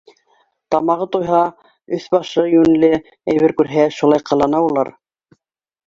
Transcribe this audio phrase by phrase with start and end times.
[0.75, 1.41] Тамағы туйһа,
[1.99, 4.97] өҫ-башы йүнле әйбер күрһә, шулай ҡылана улар.